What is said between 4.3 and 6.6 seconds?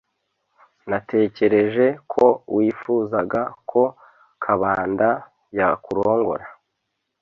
Kabanda yakurongora.